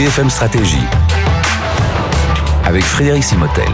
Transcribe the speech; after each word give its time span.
BFM 0.00 0.30
Stratégie 0.30 0.78
avec 2.64 2.82
Frédéric 2.82 3.22
Simotel 3.22 3.68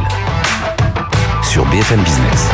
sur 1.48 1.64
BFM 1.66 2.00
Business. 2.00 2.48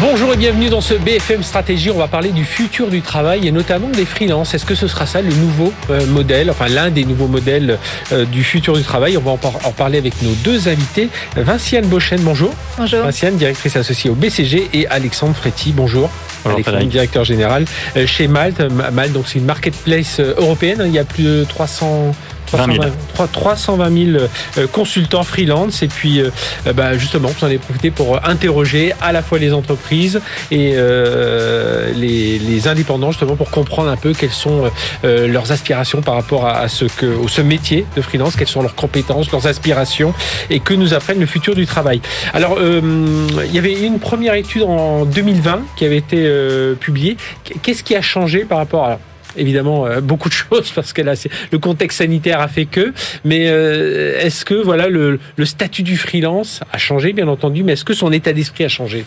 Bonjour 0.00 0.32
et 0.32 0.38
bienvenue 0.38 0.70
dans 0.70 0.80
ce 0.80 0.94
BFM 0.94 1.42
Stratégie. 1.42 1.90
On 1.90 1.98
va 1.98 2.08
parler 2.08 2.30
du 2.30 2.46
futur 2.46 2.88
du 2.88 3.02
travail 3.02 3.46
et 3.46 3.52
notamment 3.52 3.88
des 3.88 4.06
freelances. 4.06 4.54
Est-ce 4.54 4.64
que 4.64 4.74
ce 4.74 4.88
sera 4.88 5.04
ça 5.04 5.20
le 5.20 5.28
nouveau 5.28 5.74
euh, 5.90 6.06
modèle, 6.06 6.50
enfin 6.50 6.68
l'un 6.68 6.88
des 6.88 7.04
nouveaux 7.04 7.28
modèles 7.28 7.78
euh, 8.12 8.24
du 8.24 8.42
futur 8.44 8.74
du 8.74 8.82
travail? 8.82 9.18
On 9.18 9.20
va 9.20 9.32
en, 9.32 9.36
par- 9.36 9.66
en 9.66 9.72
parler 9.72 9.98
avec 9.98 10.22
nos 10.22 10.32
deux 10.32 10.68
invités. 10.68 11.10
Vinciane 11.36 11.84
Beauchesne, 11.84 12.22
bonjour. 12.22 12.54
Bonjour. 12.78 13.00
Vinciane, 13.00 13.36
directrice 13.36 13.76
associée 13.76 14.08
au 14.08 14.14
BCG 14.14 14.70
et 14.72 14.88
Alexandre 14.88 15.34
Fréty, 15.36 15.72
bonjour. 15.76 16.08
Alexandre, 16.50 16.78
directeur 16.90 17.24
général 17.24 17.64
euh, 17.96 18.06
chez 18.06 18.28
Malte. 18.28 18.60
Ma- 18.60 18.90
Malte, 18.90 19.12
donc 19.12 19.24
c'est 19.28 19.38
une 19.38 19.44
marketplace 19.44 20.18
euh, 20.20 20.34
européenne. 20.38 20.82
Il 20.86 20.92
y 20.92 20.98
a 20.98 21.04
plus 21.04 21.24
de 21.24 21.44
300 21.48 22.14
20 22.52 22.72
000. 22.74 22.84
300 23.14 23.32
320 23.32 24.12
000 24.12 24.24
euh, 24.58 24.66
consultants 24.66 25.22
freelance. 25.22 25.82
Et 25.82 25.88
puis 25.88 26.20
euh, 26.20 26.30
euh, 26.66 26.72
bah, 26.72 26.96
justement 26.96 27.28
vous 27.28 27.44
en 27.44 27.48
avez 27.48 27.58
profité 27.58 27.90
pour 27.90 28.16
euh, 28.16 28.20
interroger 28.24 28.92
à 29.00 29.12
la 29.12 29.22
fois 29.22 29.38
les 29.38 29.52
entreprises 29.52 30.20
et 30.50 30.72
euh, 30.76 31.92
les, 31.94 32.38
les 32.38 32.68
indépendants 32.68 33.10
justement 33.10 33.36
pour 33.36 33.50
comprendre 33.50 33.90
un 33.90 33.96
peu 33.96 34.12
quelles 34.12 34.30
sont 34.30 34.70
euh, 35.04 35.26
leurs 35.26 35.52
aspirations 35.52 36.02
par 36.02 36.14
rapport 36.14 36.46
à, 36.46 36.58
à 36.58 36.68
ce 36.68 36.84
que 36.84 37.06
au 37.06 37.28
ce 37.28 37.40
métier 37.40 37.86
de 37.96 38.02
freelance 38.02 38.36
quelles 38.36 38.48
sont 38.48 38.62
leurs 38.62 38.74
compétences 38.74 39.30
leurs 39.30 39.46
aspirations 39.46 40.14
et 40.50 40.60
que 40.60 40.74
nous 40.74 40.94
apprenne 40.94 41.18
le 41.18 41.26
futur 41.26 41.54
du 41.54 41.66
travail. 41.66 42.00
Alors 42.34 42.56
euh, 42.58 42.80
il 43.44 43.54
y 43.54 43.58
avait 43.58 43.86
une 43.86 43.98
première 43.98 44.34
étude 44.34 44.62
en 44.62 45.04
2020 45.04 45.62
qui 45.76 45.84
avait 45.84 45.96
été 45.96 46.30
publiée. 46.80 47.16
Qu'est-ce 47.62 47.82
qui 47.82 47.94
a 47.96 48.02
changé 48.02 48.44
par 48.44 48.58
rapport 48.58 48.84
à 48.84 48.98
évidemment 49.36 49.86
euh, 49.86 50.00
beaucoup 50.00 50.28
de 50.28 50.34
choses 50.50 50.70
parce 50.70 50.92
que 50.92 51.02
le 51.02 51.58
contexte 51.58 51.98
sanitaire 51.98 52.40
a 52.40 52.48
fait 52.48 52.66
que 52.66 52.92
mais 53.24 53.48
euh, 53.48 54.18
est-ce 54.20 54.44
que 54.44 54.54
voilà 54.54 54.88
le, 54.88 55.18
statut 55.44 55.82
du 55.82 55.96
freelance 55.96 56.60
a 56.72 56.78
changé 56.78 57.12
bien 57.12 57.28
entendu 57.28 57.62
mais 57.62 57.72
est-ce 57.72 57.84
que 57.84 57.94
son 57.94 58.12
état 58.12 58.32
d'esprit 58.32 58.64
a 58.64 58.68
changé? 58.68 59.04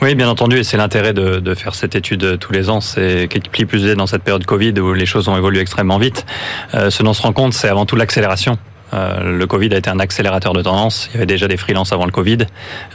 Oui, 0.00 0.14
bien 0.14 0.28
entendu, 0.28 0.58
et 0.58 0.62
c'est 0.64 0.76
l'intérêt 0.76 1.12
de, 1.12 1.54
faire 1.54 1.74
cette 1.74 1.96
étude 1.96 2.22
euh, 2.22 2.36
tous 2.36 2.52
les 2.52 2.70
ans. 2.70 2.80
C'est 2.80 3.26
qui 3.28 3.40
plus 3.40 3.66
plus 3.66 3.86
est 3.86 3.96
dans 3.96 4.06
cette 4.06 4.22
période 4.22 4.44
Covid 4.46 4.78
où 4.78 4.94
les 4.94 5.06
choses 5.06 5.26
ont 5.26 5.36
évolué 5.36 5.60
extrêmement 5.60 5.98
vite. 5.98 6.24
Ce 6.72 7.02
dont 7.02 7.10
on 7.10 7.14
se 7.14 7.22
rend 7.22 7.32
compte, 7.32 7.52
c'est 7.52 7.68
avant 7.68 7.84
tout 7.84 7.96
l'accélération. 7.96 8.58
Euh, 8.94 9.36
le 9.38 9.46
Covid 9.46 9.72
a 9.74 9.78
été 9.78 9.90
un 9.90 9.98
accélérateur 10.00 10.52
de 10.52 10.62
tendance. 10.62 11.08
Il 11.10 11.14
y 11.14 11.16
avait 11.18 11.26
déjà 11.26 11.48
des 11.48 11.56
freelances 11.56 11.92
avant 11.92 12.06
le 12.06 12.10
Covid. 12.12 12.38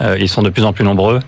Euh, 0.02 0.18
ils 0.20 0.30
sont 0.30 0.42
de 0.42 0.50
plus 0.50 0.64
en 0.64 0.74
plus 0.74 0.84
nombreux. 0.84 1.20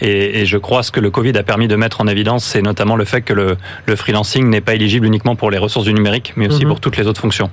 Et, 0.00 0.40
et 0.40 0.46
je 0.46 0.56
crois 0.58 0.82
ce 0.82 0.90
que 0.90 1.00
le 1.00 1.10
Covid 1.10 1.36
a 1.36 1.42
permis 1.42 1.68
de 1.68 1.76
mettre 1.76 2.00
en 2.00 2.06
évidence, 2.06 2.44
c'est 2.44 2.62
notamment 2.62 2.96
le 2.96 3.04
fait 3.04 3.22
que 3.22 3.32
le, 3.32 3.56
le 3.86 3.96
freelancing 3.96 4.48
n'est 4.48 4.60
pas 4.60 4.74
éligible 4.74 5.06
uniquement 5.06 5.36
pour 5.36 5.50
les 5.50 5.58
ressources 5.58 5.84
du 5.86 5.94
numérique, 5.94 6.32
mais 6.36 6.48
aussi 6.48 6.64
Mhm. 6.64 6.68
pour 6.70 6.80
toutes 6.80 6.96
les 6.96 7.06
autres 7.06 7.20
fonctions. 7.20 7.50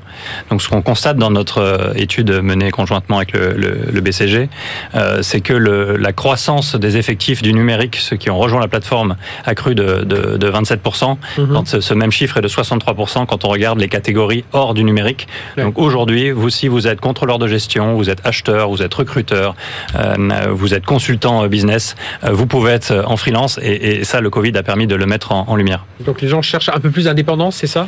Donc 0.49 0.61
ce 0.61 0.69
qu'on 0.69 0.81
constate 0.81 1.17
dans 1.17 1.31
notre 1.31 1.57
euh, 1.59 1.93
étude 1.95 2.31
menée 2.41 2.71
conjointement 2.71 3.17
avec 3.17 3.33
le, 3.33 3.53
le, 3.53 3.77
le 3.91 4.01
BCG, 4.01 4.49
euh, 4.95 5.21
c'est 5.21 5.41
que 5.41 5.53
la 5.53 6.13
croissance 6.13 6.75
des 6.75 6.97
effectifs 6.97 7.41
du 7.41 7.53
numérique, 7.53 7.95
ceux 7.97 8.15
qui 8.15 8.29
ont 8.29 8.37
rejoint 8.37 8.59
la 8.61 8.67
plateforme, 8.67 9.15
a 9.45 9.55
cru 9.55 9.75
de, 9.75 10.03
de, 10.03 10.37
de 10.37 10.49
27%, 10.49 11.17
Mhm. 11.37 11.49
quand 11.53 11.67
ce, 11.67 11.81
ce 11.81 11.93
même 11.93 12.11
chiffre 12.11 12.37
est 12.37 12.41
de 12.41 12.47
63% 12.47 13.25
quand 13.25 13.45
on 13.45 13.49
regarde 13.49 13.79
les 13.79 13.87
catégories 13.89 14.43
hors 14.53 14.73
du 14.73 14.83
numérique. 14.83 15.27
Donc 15.57 15.77
aujourd'hui, 15.77 16.31
vous, 16.31 16.49
si 16.61 16.67
vous 16.67 16.87
êtes 16.87 17.01
contrôleur 17.01 17.39
de 17.39 17.47
gestion, 17.47 17.95
vous 17.95 18.11
êtes 18.11 18.23
acheteur, 18.23 18.69
vous 18.69 18.83
êtes 18.83 18.93
recruteur, 18.93 19.55
euh, 19.95 20.45
vous 20.51 20.75
êtes 20.75 20.85
consultant 20.85 21.43
euh, 21.43 21.47
business, 21.47 21.95
euh, 22.23 22.29
vous 22.29 22.45
pouvez 22.45 22.73
être 22.73 23.03
en 23.07 23.17
freelance 23.17 23.59
et, 23.63 24.03
ça, 24.03 24.21
le 24.21 24.29
Covid 24.29 24.55
a 24.55 24.61
permis 24.61 24.85
de 24.85 24.93
le 24.93 25.07
mettre 25.07 25.31
en 25.31 25.55
lumière. 25.55 25.85
donc 26.05 26.21
les 26.21 26.27
gens 26.27 26.43
cherchent 26.43 26.69
un 26.69 26.79
peu 26.79 26.91
plus 26.91 27.05
d'indépendance 27.05 27.55
c'est 27.55 27.65
ça? 27.65 27.87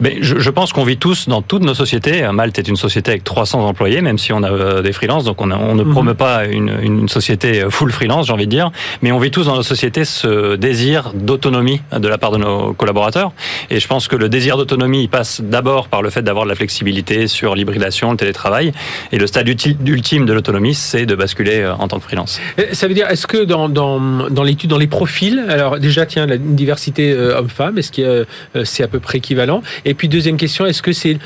Mais 0.00 0.18
je, 0.20 0.38
je 0.38 0.50
pense 0.50 0.72
qu'on 0.72 0.84
vit 0.84 0.96
tous 0.96 1.28
dans 1.28 1.42
toutes 1.42 1.62
nos 1.62 1.74
sociétés. 1.74 2.26
Malte 2.32 2.58
est 2.58 2.68
une 2.68 2.76
société 2.76 3.12
avec 3.12 3.24
300 3.24 3.66
employés, 3.66 4.00
même 4.00 4.18
si 4.18 4.32
on 4.32 4.42
a 4.42 4.50
euh, 4.50 4.82
des 4.82 4.92
freelances, 4.92 5.24
donc 5.24 5.40
on, 5.40 5.50
a- 5.50 5.56
on 5.56 5.74
ne 5.74 5.84
Mhm. 5.84 5.92
promeut 5.92 6.14
pas 6.14 6.44
une, 6.46 6.72
une 6.82 7.08
société 7.08 7.64
full 7.70 7.92
freelance, 7.92 8.26
j'ai 8.26 8.32
envie 8.32 8.46
de 8.46 8.50
dire. 8.50 8.70
Mais 9.02 9.12
on 9.12 9.18
vit 9.18 9.30
tous 9.30 9.44
dans 9.46 9.56
nos 9.56 9.62
sociétés 9.62 10.04
ce 10.04 10.56
désir 10.56 11.12
d'autonomie 11.14 11.80
de 11.96 12.08
la 12.08 12.18
part 12.18 12.30
de 12.32 12.38
nos 12.38 12.72
collaborateurs. 12.72 13.32
Et 13.70 13.80
je 13.80 13.86
pense 13.86 14.08
que 14.08 14.16
le 14.16 14.28
désir 14.28 14.56
d'autonomie 14.56 15.08
passe 15.08 15.40
d'abord 15.42 15.88
par 15.88 16.02
le 16.02 16.10
fait 16.10 16.22
d'avoir 16.22 16.44
de 16.44 16.50
la 16.50 16.54
flexibilité 16.56 17.26
sur 17.28 17.54
l'hybridation, 17.54 18.10
le 18.10 18.16
télétravail. 18.16 18.72
Et 19.12 19.18
le 19.18 19.26
stade 19.26 19.48
ulti- 19.48 19.76
ultime 19.86 20.26
de 20.26 20.32
l'autonomie, 20.32 20.74
c'est 20.74 21.06
de 21.06 21.14
basculer 21.14 21.60
euh, 21.60 21.74
en 21.74 21.88
tant 21.88 21.98
que 21.98 22.04
freelance. 22.04 22.40
Euh, 22.58 22.64
Ça 22.72 22.88
veut 22.88 22.94
dire, 22.94 23.08
est-ce 23.08 23.26
que 23.26 23.44
dans, 23.44 23.68
dans, 23.68 24.00
dans 24.30 24.42
l'étude, 24.42 24.70
dans 24.70 24.78
les 24.78 24.86
profils, 24.86 25.44
alors 25.48 25.78
déjà, 25.78 26.06
tiens, 26.06 26.26
la 26.26 26.36
diversité 26.38 27.12
euh, 27.12 27.38
homme-femme, 27.38 27.78
est-ce 27.78 27.92
que 27.92 28.02
euh, 28.02 28.24
euh, 28.56 28.64
c'est 28.64 28.82
à 28.82 28.88
peu 28.88 29.00
près 29.00 29.18
équivalent? 29.18 29.62
Et 29.84 29.94
puis 29.94 30.08
deuxième 30.08 30.36
question, 30.36 30.66
est-ce 30.66 30.82
que 30.82 30.92
c'est 30.92 31.18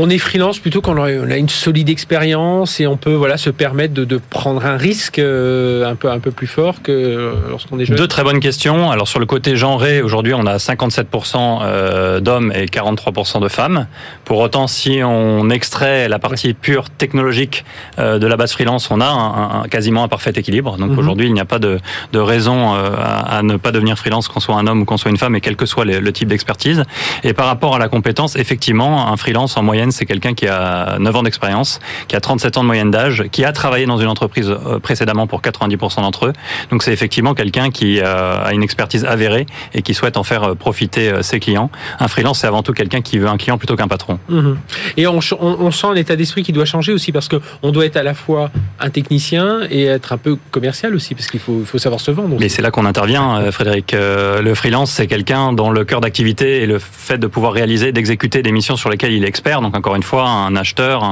on 0.00 0.08
est 0.10 0.18
freelance 0.18 0.58
plutôt 0.58 0.80
quand 0.80 0.96
on 0.98 1.02
a 1.30 1.36
une 1.36 1.48
solide 1.48 1.88
expérience 1.88 2.80
et 2.80 2.86
on 2.86 2.96
peut 2.96 3.14
voilà 3.14 3.36
se 3.36 3.50
permettre 3.50 3.94
de, 3.94 4.04
de 4.04 4.18
prendre 4.30 4.64
un 4.64 4.76
risque 4.76 5.18
euh, 5.18 5.84
un 5.90 5.94
peu 5.94 6.10
un 6.10 6.18
peu 6.18 6.30
plus 6.30 6.46
fort 6.46 6.82
que 6.82 6.90
euh, 6.92 7.32
lorsqu'on 7.48 7.78
est 7.78 7.84
jeune. 7.84 7.96
Deux 7.96 8.08
très 8.08 8.24
bonnes 8.24 8.40
questions. 8.40 8.90
Alors 8.90 9.08
sur 9.08 9.20
le 9.20 9.26
côté 9.26 9.56
genré, 9.56 10.02
aujourd'hui 10.02 10.34
on 10.34 10.46
a 10.46 10.56
57% 10.56 11.60
euh, 11.62 12.20
d'hommes 12.20 12.52
et 12.54 12.66
43% 12.66 13.40
de 13.40 13.48
femmes. 13.48 13.86
Pour 14.24 14.38
autant, 14.38 14.66
si 14.66 15.00
on 15.04 15.50
extrait 15.50 16.08
la 16.08 16.18
partie 16.18 16.54
pure 16.54 16.90
technologique 16.90 17.64
de 17.98 18.26
la 18.26 18.36
base 18.36 18.52
freelance, 18.52 18.90
on 18.90 19.00
a 19.00 19.06
un, 19.06 19.60
un- 19.62 19.68
quasiment 19.68 20.04
un 20.04 20.08
parfait 20.08 20.32
équilibre. 20.36 20.76
Donc 20.78 20.90
Mhm. 20.92 20.98
aujourd'hui, 20.98 21.26
il 21.26 21.34
n'y 21.34 21.40
a 21.40 21.44
pas 21.44 21.58
de, 21.58 21.78
de 22.12 22.18
raison 22.18 22.72
à, 22.74 23.38
à 23.38 23.42
ne 23.42 23.56
pas 23.56 23.72
devenir 23.72 23.96
freelance 23.98 24.28
qu'on 24.28 24.40
soit 24.40 24.54
un 24.56 24.66
homme 24.66 24.82
ou 24.82 24.84
qu'on 24.84 24.96
soit 24.96 25.10
une 25.10 25.16
femme, 25.18 25.34
et 25.36 25.40
quel 25.40 25.56
que 25.56 25.66
soit 25.66 25.84
le, 25.84 26.00
le 26.00 26.12
type 26.12 26.28
d'expertise. 26.28 26.84
Et 27.24 27.32
par 27.32 27.46
rapport 27.46 27.74
à 27.76 27.78
la 27.78 27.88
compétence, 27.88 28.36
effectivement, 28.36 29.12
un 29.12 29.16
freelance 29.16 29.56
en 29.56 29.62
moyenne, 29.62 29.89
c'est 29.90 30.06
quelqu'un 30.06 30.34
qui 30.34 30.46
a 30.46 30.98
9 30.98 31.16
ans 31.16 31.22
d'expérience, 31.22 31.80
qui 32.08 32.16
a 32.16 32.20
37 32.20 32.56
ans 32.56 32.62
de 32.62 32.66
moyenne 32.66 32.90
d'âge, 32.90 33.24
qui 33.32 33.44
a 33.44 33.52
travaillé 33.52 33.86
dans 33.86 33.98
une 33.98 34.08
entreprise 34.08 34.50
euh, 34.50 34.78
précédemment 34.78 35.26
pour 35.26 35.40
90% 35.42 36.02
d'entre 36.02 36.26
eux. 36.26 36.32
Donc 36.70 36.82
c'est 36.82 36.92
effectivement 36.92 37.34
quelqu'un 37.34 37.70
qui 37.70 38.00
euh, 38.00 38.44
a 38.44 38.52
une 38.52 38.62
expertise 38.62 39.04
avérée 39.04 39.46
et 39.74 39.82
qui 39.82 39.94
souhaite 39.94 40.16
en 40.16 40.24
faire 40.24 40.44
euh, 40.44 40.54
profiter 40.54 41.22
ses 41.22 41.40
clients. 41.40 41.70
Un 41.98 42.08
freelance, 42.08 42.40
c'est 42.40 42.46
avant 42.46 42.62
tout 42.62 42.72
quelqu'un 42.72 43.00
qui 43.00 43.18
veut 43.18 43.28
un 43.28 43.36
client 43.36 43.58
plutôt 43.58 43.76
qu'un 43.76 43.88
patron. 43.88 44.18
Mhm. 44.28 44.58
Et 44.96 45.06
on, 45.06 45.20
on, 45.40 45.56
on 45.60 45.70
sent 45.70 45.86
un 45.86 45.94
état 45.94 46.16
d'esprit 46.16 46.42
qui 46.42 46.52
doit 46.52 46.64
changer 46.64 46.92
aussi 46.92 47.12
parce 47.12 47.28
que 47.28 47.36
on 47.62 47.70
doit 47.72 47.86
être 47.86 47.96
à 47.96 48.02
la 48.02 48.14
fois 48.14 48.50
un 48.78 48.90
technicien 48.90 49.60
et 49.70 49.84
être 49.84 50.12
un 50.12 50.18
peu 50.18 50.36
commercial 50.50 50.94
aussi 50.94 51.14
parce 51.14 51.28
qu'il 51.28 51.40
faut, 51.40 51.64
savoir 51.78 52.00
se 52.00 52.10
vendre. 52.10 52.34
aussi. 52.34 52.44
Mais 52.44 52.48
c'est 52.48 52.62
là 52.62 52.70
qu'on 52.70 52.84
intervient, 52.84 53.50
Frédéric. 53.50 53.92
Le 53.92 54.54
freelance, 54.54 54.90
c'est 54.90 55.06
quelqu'un 55.06 55.52
dont 55.52 55.70
le 55.70 55.84
cœur 55.84 56.00
d'activité 56.00 56.62
est 56.62 56.66
le 56.66 56.78
fait 56.78 57.18
de 57.18 57.26
pouvoir 57.26 57.52
réaliser, 57.52 57.92
d'exécuter 57.92 58.42
des 58.42 58.52
missions 58.52 58.76
sur 58.76 58.90
lesquelles 58.90 59.12
il 59.12 59.24
est 59.24 59.28
expert. 59.28 59.62
Donc 59.62 59.76
encore 59.80 59.96
une 59.96 60.02
fois, 60.02 60.28
un 60.28 60.56
acheteur, 60.56 61.02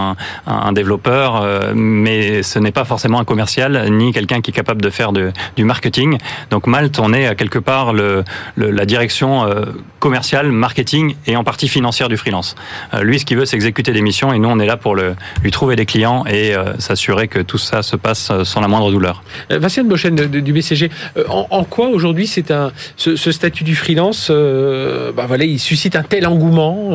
un, 0.47 0.73
développeur, 0.73 1.41
euh, 1.41 1.73
mais 1.75 2.43
ce 2.43 2.59
n'est 2.59 2.71
pas 2.71 2.85
forcément 2.85 3.19
un 3.19 3.25
commercial 3.25 3.91
ni 3.91 4.13
quelqu'un 4.13 4.43
qui 4.43 4.51
est 4.51 4.53
capable 4.53 4.83
de 4.83 4.91
faire 4.91 5.11
du 5.13 5.65
marketing. 5.65 6.19
Donc 6.51 6.67
Malte, 6.67 6.99
on 6.99 7.15
est 7.15 7.35
quelque 7.35 7.59
part 7.59 7.95
la 7.95 8.85
direction 8.85 9.47
euh, 9.47 9.65
commerciale, 10.01 10.53
marketing 10.53 11.15
et 11.27 11.35
en 11.35 11.45
partie 11.45 11.67
financière 11.67 12.11
du 12.11 12.19
freelance. 12.19 12.57
Euh, 12.93 13.03
lui, 13.03 13.19
ce 13.19 13.25
qu'il 13.25 13.39
veut, 13.39 13.47
c'est 13.47 13.57
exécuter 13.57 13.93
des 13.93 14.03
missions 14.03 14.35
et 14.35 14.39
nous, 14.39 14.51
on 14.51 14.61
est 14.61 14.67
là 14.67 14.77
pour 14.77 14.95
lui 14.95 15.51
trouver 15.51 15.75
des 15.75 15.87
clients 15.87 16.27
et 16.27 16.55
s'assurer 16.79 17.27
que 17.27 17.39
tout 17.39 17.57
ça 17.57 17.83
se 17.83 17.97
passe 17.97 18.31
sans 18.45 18.61
la 18.61 18.69
moindre 18.69 18.91
douleur. 18.91 19.23
Vinciane 19.49 19.89
Bochen 19.89 20.15
du 20.15 20.53
BCG, 20.53 20.91
en, 21.31 21.65
quoi 21.65 21.89
aujourd'hui 21.89 22.27
c'est 22.27 22.53
ce, 22.97 23.33
statut 23.33 23.65
du 23.65 23.75
freelance, 23.75 24.31
bah 24.31 25.25
voilà, 25.27 25.45
il 25.45 25.59
suscite 25.59 25.97
un 25.97 26.03
tel 26.03 26.27
engouement 26.27 26.93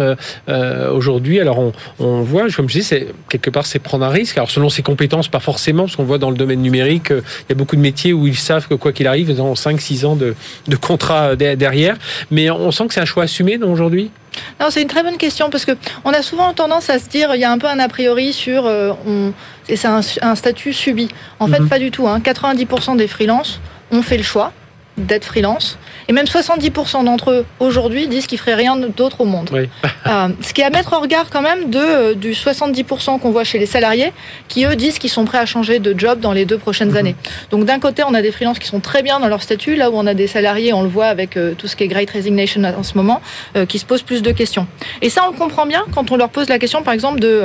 aujourd'hui? 0.91 1.39
On, 1.59 1.71
on 1.99 2.21
voit, 2.21 2.49
comme 2.49 2.69
je 2.69 2.79
dis, 2.79 2.83
c'est 2.83 3.07
quelque 3.29 3.49
part 3.49 3.65
c'est 3.65 3.79
prendre 3.79 4.05
un 4.05 4.09
risque. 4.09 4.37
Alors 4.37 4.51
selon 4.51 4.69
ses 4.69 4.81
compétences, 4.83 5.27
pas 5.27 5.39
forcément, 5.39 5.83
parce 5.83 5.95
qu'on 5.95 6.03
voit 6.03 6.17
dans 6.17 6.29
le 6.29 6.37
domaine 6.37 6.61
numérique, 6.61 7.11
euh, 7.11 7.21
il 7.41 7.45
y 7.49 7.51
a 7.51 7.55
beaucoup 7.55 7.75
de 7.75 7.81
métiers 7.81 8.13
où 8.13 8.27
ils 8.27 8.37
savent 8.37 8.67
que 8.67 8.73
quoi 8.75 8.91
qu'il 8.91 9.07
arrive, 9.07 9.29
ils 9.29 9.41
ont 9.41 9.53
5-6 9.53 10.05
ans 10.05 10.15
de, 10.15 10.35
de 10.67 10.75
contrat 10.75 11.35
de- 11.35 11.55
derrière. 11.55 11.97
Mais 12.31 12.49
on 12.49 12.71
sent 12.71 12.87
que 12.87 12.93
c'est 12.93 13.01
un 13.01 13.05
choix 13.05 13.23
assumé 13.23 13.57
non, 13.57 13.71
aujourd'hui? 13.71 14.11
Non, 14.59 14.67
c'est 14.69 14.81
une 14.81 14.87
très 14.87 15.03
bonne 15.03 15.17
question 15.17 15.49
parce 15.51 15.63
que 15.65 15.73
on 16.05 16.09
a 16.11 16.23
souvent 16.23 16.53
tendance 16.53 16.89
à 16.89 16.97
se 16.97 17.07
dire 17.07 17.35
il 17.35 17.41
y 17.41 17.43
a 17.43 17.51
un 17.51 17.57
peu 17.59 17.67
un 17.67 17.77
a 17.79 17.87
priori 17.87 18.33
sur 18.33 18.65
euh, 18.65 18.91
on, 19.05 19.31
et 19.69 19.75
c'est 19.75 19.87
un, 19.87 20.01
un 20.21 20.35
statut 20.35 20.73
subi. 20.73 21.07
En 21.39 21.47
fait, 21.47 21.59
Mhm. 21.59 21.69
pas 21.69 21.77
du 21.79 21.91
tout. 21.91 22.07
Hein. 22.07 22.19
90% 22.19 22.95
des 22.97 23.07
freelances 23.07 23.59
ont 23.91 24.01
fait 24.01 24.17
le 24.17 24.23
choix 24.23 24.51
d'être 24.97 25.25
freelance 25.25 25.77
et 26.07 26.13
même 26.13 26.25
70% 26.25 27.03
d'entre 27.05 27.31
eux 27.31 27.45
aujourd'hui 27.59 28.07
disent 28.07 28.27
qu'ils 28.27 28.37
feraient 28.39 28.55
rien 28.55 28.75
d'autre 28.77 29.21
au 29.21 29.25
monde. 29.25 29.49
Oui. 29.53 29.69
Euh, 30.05 30.27
ce 30.41 30.53
qui 30.53 30.59
est 30.59 30.65
à 30.65 30.69
mettre 30.69 30.91
en 30.91 30.99
regard 30.99 31.29
quand 31.29 31.41
même 31.41 31.69
de 31.69 31.79
euh, 31.79 32.13
du 32.13 32.33
70% 32.33 33.19
qu'on 33.19 33.31
voit 33.31 33.45
chez 33.45 33.57
les 33.57 33.65
salariés 33.65 34.11
qui 34.49 34.65
eux 34.65 34.75
disent 34.75 34.99
qu'ils 34.99 35.09
sont 35.09 35.23
prêts 35.23 35.37
à 35.37 35.45
changer 35.45 35.79
de 35.79 35.97
job 35.97 36.19
dans 36.19 36.33
les 36.33 36.43
deux 36.43 36.57
prochaines 36.57 36.89
Mhm. 36.89 36.97
années. 36.97 37.15
Donc 37.51 37.63
d'un 37.63 37.79
côté, 37.79 38.03
on 38.05 38.13
a 38.13 38.21
des 38.21 38.33
freelances 38.33 38.59
qui 38.59 38.67
sont 38.67 38.81
très 38.81 39.01
bien 39.01 39.21
dans 39.21 39.29
leur 39.29 39.41
statut, 39.41 39.75
là 39.75 39.89
où 39.89 39.93
on 39.95 40.05
a 40.05 40.13
des 40.13 40.27
salariés, 40.27 40.73
on 40.73 40.81
le 40.83 40.89
voit 40.89 41.05
avec 41.05 41.37
euh, 41.37 41.53
tout 41.57 41.67
ce 41.67 41.77
qui 41.77 41.85
est 41.85 41.87
Great 41.87 42.09
Resignation 42.09 42.61
en 42.63 42.83
ce 42.83 42.95
moment, 42.97 43.21
euh, 43.55 43.65
qui 43.65 43.79
se 43.79 43.85
posent 43.85 44.01
plus 44.01 44.21
de 44.21 44.31
questions. 44.31 44.67
Et 45.01 45.09
ça, 45.09 45.21
on 45.25 45.31
le 45.31 45.37
comprend 45.37 45.65
bien 45.65 45.85
quand 45.93 46.11
on 46.11 46.17
leur 46.17 46.29
pose 46.29 46.49
la 46.49 46.59
question, 46.59 46.83
par 46.83 46.93
exemple, 46.93 47.21
de 47.21 47.43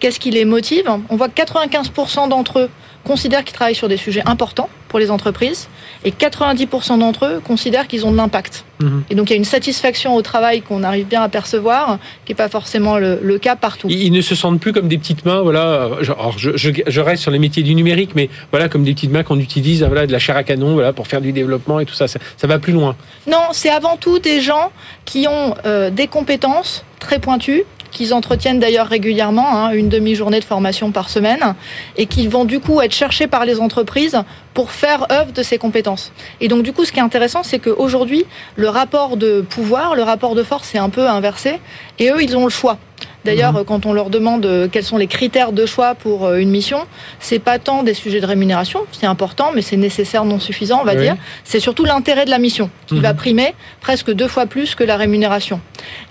qu'est-ce 0.00 0.18
qui 0.18 0.32
les 0.32 0.44
motive. 0.44 0.90
On 1.08 1.14
voit 1.14 1.28
que 1.28 1.34
95% 1.40 2.28
d'entre 2.28 2.58
eux 2.58 2.70
considèrent 3.04 3.44
qu'ils 3.44 3.54
travaillent 3.54 3.74
sur 3.76 3.88
des 3.88 3.96
sujets 3.96 4.22
importants 4.26 4.68
pour 4.92 4.98
les 4.98 5.10
entreprises 5.10 5.68
et 6.04 6.10
90% 6.10 6.98
d'entre 6.98 7.24
eux 7.24 7.42
considèrent 7.44 7.88
qu'ils 7.88 8.04
ont 8.04 8.12
de 8.12 8.16
l'impact. 8.18 8.64
Mhm. 8.80 9.04
Et 9.08 9.14
donc 9.14 9.30
il 9.30 9.32
y 9.32 9.36
a 9.36 9.38
une 9.38 9.44
satisfaction 9.44 10.14
au 10.14 10.20
travail 10.20 10.60
qu'on 10.60 10.82
arrive 10.82 11.06
bien 11.06 11.22
à 11.22 11.30
percevoir, 11.30 11.98
qui 12.26 12.32
n'est 12.32 12.36
pas 12.36 12.50
forcément 12.50 12.98
le, 12.98 13.38
cas 13.38 13.56
partout. 13.56 13.88
Ils, 13.90 14.12
ne 14.12 14.20
se 14.20 14.34
sentent 14.34 14.60
plus 14.60 14.72
comme 14.72 14.88
des 14.88 14.98
petites 14.98 15.24
mains, 15.24 15.40
voilà. 15.40 15.88
Alors 16.02 16.38
je, 16.38 16.50
je, 16.56 17.00
reste 17.00 17.22
sur 17.22 17.30
les 17.30 17.38
métiers 17.38 17.62
du 17.62 17.74
numérique, 17.74 18.10
mais 18.14 18.28
voilà 18.50 18.68
comme 18.68 18.84
des 18.84 18.92
petites 18.92 19.10
mains 19.10 19.22
qu'on 19.22 19.38
utilise, 19.38 19.82
voilà, 19.82 20.06
de 20.06 20.12
la 20.12 20.18
chair 20.18 20.36
à 20.36 20.42
canon, 20.42 20.74
voilà, 20.74 20.92
pour 20.92 21.06
faire 21.06 21.22
du 21.22 21.32
développement 21.32 21.80
et 21.80 21.86
tout 21.86 21.94
ça. 21.94 22.06
Ça, 22.06 22.18
va 22.42 22.58
plus 22.58 22.74
loin. 22.74 22.94
Non, 23.26 23.46
c'est 23.52 23.70
avant 23.70 23.96
tout 23.96 24.18
des 24.18 24.42
gens 24.42 24.70
qui 25.06 25.26
ont 25.26 25.54
euh, 25.64 25.88
des 25.88 26.06
compétences 26.06 26.84
très 27.00 27.18
pointues, 27.18 27.64
qu'ils 27.92 28.14
entretiennent 28.14 28.58
d'ailleurs 28.58 28.88
régulièrement, 28.88 29.56
hein, 29.56 29.70
une 29.70 29.88
demi-journée 29.88 30.40
de 30.40 30.44
formation 30.44 30.90
par 30.90 31.08
semaine, 31.08 31.54
et 31.96 32.06
qui 32.06 32.26
vont 32.26 32.44
du 32.44 32.58
coup 32.58 32.80
être 32.80 32.94
cherchés 32.94 33.28
par 33.28 33.44
les 33.44 33.60
entreprises 33.60 34.18
pour 34.54 34.72
faire 34.72 35.06
œuvre 35.12 35.32
de 35.32 35.42
ces 35.42 35.58
compétences. 35.58 36.12
Et 36.40 36.48
donc 36.48 36.62
du 36.62 36.72
coup, 36.72 36.84
ce 36.84 36.92
qui 36.92 36.98
est 36.98 37.02
intéressant, 37.02 37.42
c'est 37.42 37.58
qu'aujourd'hui, 37.58 38.24
le 38.56 38.68
rapport 38.68 39.16
de 39.16 39.42
pouvoir, 39.42 39.94
le 39.94 40.02
rapport 40.02 40.34
de 40.34 40.42
force 40.42 40.74
est 40.74 40.78
un 40.78 40.90
peu 40.90 41.08
inversé, 41.08 41.60
et 41.98 42.10
eux, 42.10 42.22
ils 42.22 42.36
ont 42.36 42.44
le 42.44 42.50
choix. 42.50 42.78
D'ailleurs, 43.24 43.52
mhm. 43.52 43.64
quand 43.64 43.86
on 43.86 43.92
leur 43.92 44.10
demande 44.10 44.44
euh, 44.46 44.68
quels 44.70 44.84
sont 44.84 44.96
les 44.96 45.06
critères 45.06 45.52
de 45.52 45.66
choix 45.66 45.94
pour 45.94 46.26
euh, 46.26 46.38
une 46.38 46.50
mission, 46.50 46.86
c'est 47.20 47.38
pas 47.38 47.58
tant 47.58 47.82
des 47.82 47.94
sujets 47.94 48.20
de 48.20 48.26
rémunération, 48.26 48.80
c'est 48.90 49.06
important, 49.06 49.52
mais 49.54 49.62
c'est 49.62 49.76
nécessaire, 49.76 50.24
non 50.24 50.40
suffisant, 50.40 50.80
on 50.80 50.84
va 50.84 50.94
dire. 50.94 51.16
C'est 51.44 51.60
surtout 51.60 51.84
l'intérêt 51.84 52.24
de 52.24 52.30
la 52.30 52.38
mission 52.38 52.70
qui 52.86 53.00
va 53.00 53.12
mhm. 53.12 53.18
primer 53.18 53.54
presque 53.80 54.12
deux 54.12 54.28
fois 54.28 54.46
plus 54.46 54.74
que 54.74 54.84
la 54.84 54.96
rémunération. 54.96 55.60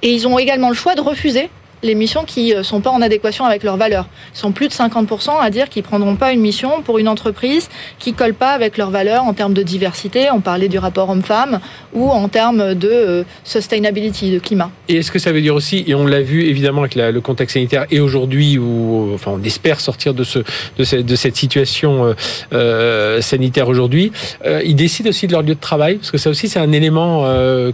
Et 0.01 0.11
ils 0.13 0.27
ont 0.27 0.39
également 0.39 0.69
le 0.69 0.75
choix 0.75 0.95
de 0.95 1.01
refuser 1.01 1.49
les 1.83 1.95
missions 1.95 2.23
qui 2.23 2.51
ne 2.53 2.59
euh, 2.59 2.63
sont 2.63 2.81
pas 2.81 2.89
en 2.89 3.01
adéquation 3.01 3.45
avec 3.45 3.63
leurs 3.63 3.77
valeurs. 3.77 4.07
Ils 4.33 4.39
sont 4.39 4.51
plus 4.51 4.67
de 4.67 4.73
50% 4.73 5.31
à 5.39 5.49
dire 5.49 5.69
qu'ils 5.69 5.83
prendront 5.83 6.15
pas 6.15 6.31
une 6.31 6.41
mission 6.41 6.81
pour 6.81 6.99
une 6.99 7.07
entreprise 7.07 7.69
qui 7.99 8.13
colle 8.13 8.33
pas 8.33 8.51
avec 8.51 8.77
leurs 8.77 8.91
valeurs 8.91 9.23
en 9.23 9.33
termes 9.33 9.53
de 9.53 9.63
diversité, 9.63 10.29
on 10.31 10.41
parlait 10.41 10.67
du 10.67 10.79
rapport 10.79 11.09
homme-femme, 11.09 11.59
ou 11.93 12.09
en 12.09 12.27
termes 12.27 12.75
de 12.75 12.89
euh, 12.91 13.23
sustainability, 13.43 14.31
de 14.31 14.39
climat. 14.39 14.71
Et 14.87 14.97
est-ce 14.97 15.11
que 15.11 15.19
ça 15.19 15.31
veut 15.31 15.41
dire 15.41 15.55
aussi, 15.55 15.83
et 15.87 15.95
on 15.95 16.05
l'a 16.05 16.21
vu 16.21 16.43
évidemment 16.43 16.81
avec 16.81 16.95
le 16.95 17.21
contexte 17.21 17.53
sanitaire, 17.55 17.85
et 17.91 17.99
aujourd'hui, 17.99 18.57
où 18.57 19.11
enfin, 19.13 19.31
on 19.33 19.43
espère 19.43 19.79
sortir 19.79 20.13
de, 20.13 20.23
ce, 20.23 20.39
de, 20.77 20.83
cette, 21.15 21.35
situation 21.35 22.13
euh, 22.53 23.21
sanitaire 23.21 23.67
aujourd'hui, 23.67 24.11
ils 24.63 24.75
décident 24.75 25.09
aussi 25.09 25.27
de 25.27 25.31
leur 25.31 25.41
lieu 25.41 25.55
de 25.55 25.59
travail, 25.59 25.95
parce 25.95 26.11
que 26.11 26.17
ça 26.17 26.29
aussi 26.29 26.49
c'est 26.49 26.59
un 26.59 26.71
élément 26.71 27.23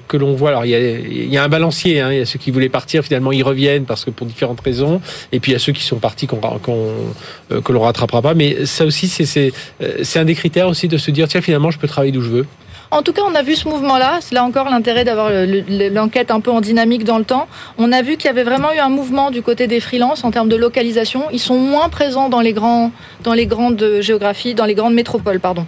que 0.07 0.17
l'on 0.17 0.33
voit. 0.33 0.49
Alors 0.49 0.65
il 0.65 0.71
y 0.71 0.75
a, 0.75 0.79
y 0.79 1.37
a 1.37 1.43
un 1.43 1.49
balancier, 1.49 2.01
hein, 2.01 2.11
il 2.11 2.19
y 2.19 2.21
a 2.21 2.25
ceux 2.25 2.39
qui 2.39 2.51
voulaient 2.51 2.69
partir, 2.69 3.03
finalement 3.03 3.31
ils 3.31 3.43
reviennent 3.43 3.85
que 4.05 4.09
pour 4.09 4.27
différentes 4.27 4.61
raisons. 4.61 5.01
Et 5.31 5.39
puis 5.39 5.51
il 5.51 5.53
y 5.53 5.55
a 5.55 5.59
ceux 5.59 5.73
qui 5.73 5.83
sont 5.83 5.97
partis 5.97 6.27
qu'on, 6.27 6.39
euh, 6.41 7.61
que 7.61 7.71
l'on 7.71 7.81
rattrapera 7.81 8.21
pas. 8.21 8.33
Mais 8.33 8.65
ça 8.65 8.85
aussi, 8.85 9.07
c'est, 9.07 9.51
euh, 9.81 9.91
c'est 10.03 10.19
un 10.19 10.25
des 10.25 10.35
critères 10.35 10.67
aussi 10.67 10.87
de 10.87 10.97
se 10.97 11.11
dire 11.11 11.27
tiens 11.27 11.41
finalement 11.41 11.71
je 11.71 11.79
peux 11.79 11.87
travailler 11.87 12.11
d'où 12.11 12.21
je 12.21 12.29
veux. 12.29 12.45
En 12.89 13.01
tout 13.01 13.11
cas, 13.11 13.21
on 13.25 13.35
a 13.35 13.41
vu 13.41 13.55
ce 13.55 13.67
mouvement-là. 13.67 14.19
C'est 14.21 14.33
là 14.33 14.45
encore 14.45 14.69
l'intérêt 14.69 15.03
d'avoir 15.03 15.29
l'enquête 15.29 16.31
un 16.31 16.39
peu 16.39 16.51
en 16.51 16.61
dynamique 16.61 17.03
dans 17.03 17.17
le 17.17 17.25
temps. 17.25 17.47
On 17.77 17.91
a 17.91 18.01
vu 18.01 18.15
qu'il 18.15 18.27
y 18.27 18.29
avait 18.29 18.43
vraiment 18.43 18.71
eu 18.71 18.77
un 18.79 18.89
mouvement 18.89 19.29
du 19.29 19.41
côté 19.41 19.67
des 19.67 19.81
freelances 19.81 20.23
en 20.23 20.31
termes 20.31 20.47
de 20.47 20.55
localisation. 20.55 21.23
Ils 21.33 21.39
sont 21.39 21.57
moins 21.57 21.89
présents 21.89 22.29
dans 22.29 22.39
les 22.39 22.53
grands, 22.53 22.91
dans 23.23 23.33
les 23.33 23.45
grandes 23.45 23.99
géographies, 23.99 24.53
dans 24.53 24.65
les 24.65 24.75
grandes 24.75 24.93
métropoles, 24.93 25.41
pardon. 25.41 25.65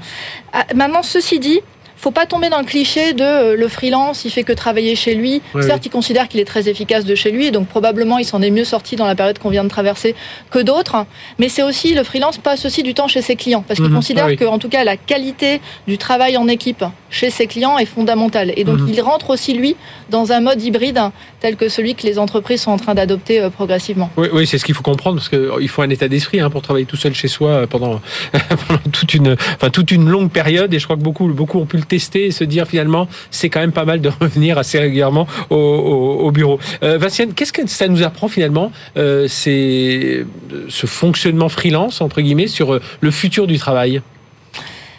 Ah, 0.53 0.65
maintenant, 0.75 1.03
ceci 1.03 1.39
dit, 1.39 1.59
faut 1.99 2.11
pas 2.11 2.25
tomber 2.25 2.49
dans 2.49 2.59
le 2.59 2.65
cliché 2.65 3.13
de 3.13 3.23
euh, 3.23 3.55
le 3.57 3.67
freelance, 3.67 4.23
il 4.23 4.31
fait 4.31 4.43
que 4.43 4.53
travailler 4.53 4.95
chez 4.95 5.15
lui. 5.15 5.41
Certes, 5.61 5.85
il 5.85 5.89
considère 5.89 6.29
qu'il 6.29 6.39
est 6.39 6.45
très 6.45 6.69
efficace 6.69 7.03
de 7.03 7.13
chez 7.13 7.29
lui, 7.29 7.47
et 7.47 7.51
donc 7.51 7.67
probablement 7.67 8.17
il 8.17 8.25
s'en 8.25 8.41
est 8.41 8.51
mieux 8.51 8.63
sorti 8.63 8.95
dans 8.95 9.05
la 9.05 9.15
période 9.15 9.37
qu'on 9.37 9.49
vient 9.49 9.65
de 9.65 9.69
traverser 9.69 10.15
que 10.49 10.59
d'autres. 10.59 11.05
Mais 11.39 11.49
c'est 11.49 11.63
aussi 11.63 11.93
le 11.93 12.03
freelance 12.03 12.37
passe 12.37 12.65
aussi 12.65 12.83
du 12.83 12.93
temps 12.93 13.09
chez 13.09 13.21
ses 13.21 13.35
clients, 13.35 13.63
parce 13.67 13.79
qu'il 13.79 13.89
mhm. 13.89 13.95
considère 13.95 14.27
ah 14.29 14.35
que, 14.35 14.45
en 14.45 14.59
tout 14.59 14.69
cas, 14.69 14.83
la 14.85 14.95
qualité 14.95 15.59
du 15.87 15.97
travail 15.97 16.37
en 16.37 16.47
équipe 16.47 16.85
chez 17.09 17.29
ses 17.29 17.47
clients 17.47 17.77
est 17.77 17.85
fondamentale. 17.85 18.53
Et 18.56 18.63
donc 18.63 18.79
mhm. 18.79 18.89
il 18.89 19.01
rentre 19.01 19.29
aussi 19.29 19.53
lui 19.53 19.75
dans 20.09 20.31
un 20.31 20.41
mode 20.41 20.61
hybride 20.61 21.00
tel 21.39 21.56
que 21.56 21.69
celui 21.69 21.95
que 21.95 22.03
les 22.03 22.19
entreprises 22.19 22.61
sont 22.61 22.71
en 22.71 22.77
train 22.77 22.94
d'adopter 22.94 23.39
euh, 23.39 23.50
progressivement. 23.50 24.09
Oui, 24.17 24.27
oui 24.33 24.47
c'est 24.47 24.57
ce 24.57 24.65
qu'il 24.65 24.75
faut 24.75 24.83
comprendre, 24.83 25.17
parce 25.17 25.29
qu'il 25.29 25.69
faut 25.69 25.81
un 25.81 25.89
état 25.89 26.07
d'esprit 26.07 26.39
hein, 26.39 26.50
pour 26.50 26.61
travailler 26.61 26.85
tout 26.85 26.97
seul 26.97 27.13
chez 27.13 27.27
soi 27.27 27.50
euh, 27.50 27.67
pendant, 27.67 28.01
pendant 28.67 28.79
toute 28.91 29.13
une, 29.13 29.33
enfin 29.56 29.69
toute 29.69 29.91
une 29.91 30.09
longue 30.09 30.31
période. 30.31 30.73
Et 30.73 30.79
je 30.79 30.83
crois 30.83 30.97
que 30.97 31.01
beaucoup, 31.01 31.27
beaucoup 31.27 31.59
ont 31.59 31.65
pu 31.65 31.77
le 31.77 31.83
tester 31.83 32.27
et 32.27 32.31
se 32.31 32.44
dire 32.44 32.67
finalement 32.67 33.07
c'est 33.31 33.50
quand 33.50 33.59
même 33.59 33.71
pas 33.71 33.85
mal 33.85 34.01
de 34.01 34.09
revenir 34.19 34.57
assez 34.57 34.79
régulièrement 34.79 35.27
au, 35.50 36.31
bureau. 36.31 36.59
Euh, 36.83 36.97
Vinciane, 36.97 37.33
qu'est-ce 37.33 37.53
que 37.53 37.67
ça 37.67 37.88
nous 37.88 38.03
apprend 38.03 38.27
finalement 38.27 38.71
euh, 38.97 39.27
c'est 39.27 40.25
ce 40.67 40.85
fonctionnement 40.85 41.50
freelance 41.50 42.01
entre 42.01 42.21
guillemets 42.21 42.47
sur 42.47 42.79
le 43.01 43.11
futur 43.11 43.47
du 43.47 43.57
travail? 43.57 44.01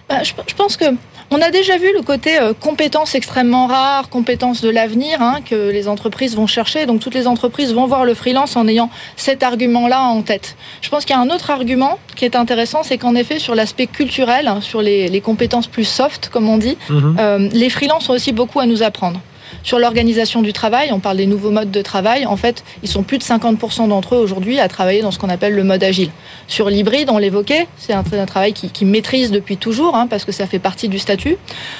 Bah, 0.08 0.24
je, 0.24 0.32
pense 0.56 0.76
que 0.76 0.86
on 1.30 1.40
a 1.40 1.50
déjà 1.50 1.78
vu 1.78 1.92
le 1.94 2.02
côté 2.02 2.38
euh, 2.38 2.52
compétences 2.52 3.14
extrêmement 3.14 3.66
rares, 3.66 4.08
compétences 4.08 4.60
de 4.60 4.68
l'avenir 4.68 5.22
hein, 5.22 5.38
que 5.48 5.70
les 5.70 5.86
entreprises 5.86 6.34
vont 6.34 6.46
chercher. 6.46 6.86
Donc 6.86 7.00
toutes 7.00 7.14
les 7.14 7.26
entreprises 7.26 7.72
vont 7.72 7.86
voir 7.86 8.04
le 8.04 8.14
freelance 8.14 8.56
en 8.56 8.66
ayant 8.66 8.90
cet 9.16 9.42
argument-là 9.42 10.02
en 10.02 10.22
tête. 10.22 10.56
Je 10.80 10.88
pense 10.88 11.04
qu'il 11.04 11.14
y 11.14 11.18
a 11.18 11.22
un 11.22 11.30
autre 11.30 11.50
argument 11.50 11.98
qui 12.16 12.24
est 12.24 12.36
intéressant, 12.36 12.82
c'est 12.82 12.98
qu'en 12.98 13.14
effet 13.14 13.38
sur 13.38 13.54
l'aspect 13.54 13.86
culturel, 13.86 14.48
hein, 14.48 14.60
sur 14.60 14.82
les, 14.82 15.20
compétences 15.20 15.66
plus 15.66 15.84
soft, 15.84 16.30
comme 16.30 16.48
on 16.48 16.56
dit, 16.56 16.78
mhm. 16.88 17.16
euh, 17.20 17.48
les 17.52 17.68
freelances 17.68 18.08
ont 18.08 18.14
aussi 18.14 18.32
beaucoup 18.32 18.58
à 18.58 18.66
nous 18.66 18.82
apprendre. 18.82 19.20
Sur 19.62 19.78
l'organisation 19.78 20.42
du 20.42 20.52
travail, 20.52 20.90
on 20.92 21.00
parle 21.00 21.16
des 21.16 21.26
nouveaux 21.26 21.50
modes 21.50 21.70
de 21.70 21.82
travail. 21.82 22.26
En 22.26 22.36
fait, 22.36 22.64
ils 22.82 22.88
sont 22.88 23.02
plus 23.02 23.18
de 23.18 23.24
50% 23.24 23.88
d'entre 23.88 24.14
eux 24.14 24.18
aujourd'hui 24.18 24.58
à 24.58 24.68
travailler 24.68 25.02
dans 25.02 25.10
ce 25.10 25.18
qu'on 25.18 25.28
appelle 25.28 25.54
le 25.54 25.64
mode 25.64 25.82
agile. 25.82 26.10
Sur 26.48 26.70
l'hybride, 26.70 27.10
on 27.10 27.18
l'évoquait, 27.18 27.66
c'est 27.76 27.92
un, 27.92 28.02
travail 28.02 28.52
qui, 28.52 28.70
qui, 28.70 28.84
maîtrise 28.84 29.30
depuis 29.30 29.56
toujours, 29.56 29.96
hein, 29.96 30.06
parce 30.08 30.24
que 30.24 30.32
ça 30.32 30.46
fait 30.46 30.58
partie 30.58 30.88
du 30.88 30.98
statut. 30.98 31.36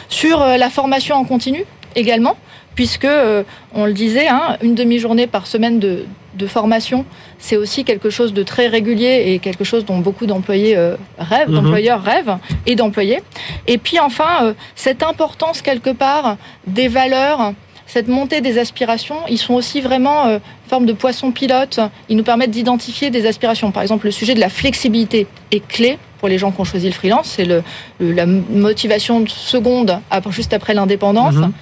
Sur 0.09 0.43
euh, 0.43 0.57
la 0.57 0.71
formation 0.71 1.17
en 1.17 1.25
continu 1.25 1.65
également, 1.97 2.37
puisque, 2.75 3.05
euh, 3.05 3.43
on 3.75 3.85
le 3.85 3.93
disait, 3.93 4.29
hein, 4.29 4.57
une 4.63 4.75
demi-journée 4.75 5.27
par 5.27 5.47
semaine 5.47 5.79
de, 5.79 6.05
formation, 6.47 7.05
c'est 7.39 7.59
aussi 7.59 7.85
quelque 7.85 8.09
chose 8.09 8.33
de 8.33 8.43
très 8.43 8.67
régulier 8.67 9.25
et 9.27 9.41
quelque 9.41 9.63
chose 9.63 9.85
dont 9.85 9.99
beaucoup 9.99 10.25
d'employés 10.25 10.75
euh, 10.75 10.97
rêvent, 11.19 11.51
mhm. 11.51 11.55
d'employeurs 11.57 12.03
rêvent 12.03 12.39
et 12.65 12.77
d'employés. 12.77 13.21
Et 13.71 13.79
puis 13.79 13.99
enfin, 13.99 14.55
cette 14.75 15.03
importance 15.03 15.63
quelque 15.63 15.91
part 15.91 16.37
des 16.67 16.89
valeurs 16.89 17.55
cette 17.91 18.07
montée 18.07 18.41
des 18.41 18.59
aspirations, 18.59 19.17
ils 19.29 19.37
sont 19.37 19.55
aussi 19.55 19.81
vraiment 19.81 20.29
euh, 20.29 20.39
forme 20.69 20.87
de 20.87 20.93
poisson 20.93 21.33
pilote. 21.33 21.81
Ils 22.09 22.17
nous 22.17 22.23
permettent 22.23 22.53
d'identifier 22.53 23.11
des 23.11 23.27
aspirations. 23.27 23.73
Par 23.73 23.83
exemple, 23.83 24.07
le 24.07 24.13
sujet 24.13 24.35
de 24.35 24.39
la 24.39 24.49
flexibilité 24.49 25.27
est 25.51 25.67
clé 25.67 25.99
pour 26.21 26.29
les 26.29 26.39
gens 26.39 26.53
qui 26.53 26.61
ont 26.61 26.65
choisi 26.65 26.87
le 26.87 26.93
freelance. 26.93 27.35
C'est 27.37 27.45
le, 27.45 27.65
la 27.99 28.27
motivation 28.27 29.27
seconde, 29.27 29.99
juste 30.31 30.53
après 30.53 30.73
l'indépendance. 30.73 31.35
Mhm. 31.35 31.53